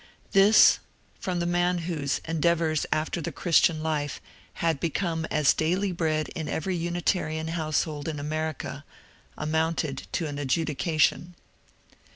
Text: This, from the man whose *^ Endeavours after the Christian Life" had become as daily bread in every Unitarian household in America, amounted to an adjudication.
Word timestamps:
This, 0.31 0.79
from 1.19 1.37
the 1.39 1.45
man 1.45 1.77
whose 1.85 2.19
*^ 2.19 2.25
Endeavours 2.27 2.87
after 2.91 3.21
the 3.21 3.31
Christian 3.31 3.83
Life" 3.83 4.19
had 4.63 4.79
become 4.79 5.25
as 5.25 5.53
daily 5.53 5.91
bread 5.91 6.27
in 6.29 6.49
every 6.49 6.75
Unitarian 6.75 7.49
household 7.49 8.07
in 8.07 8.19
America, 8.19 8.83
amounted 9.37 10.07
to 10.13 10.25
an 10.25 10.39
adjudication. 10.39 11.35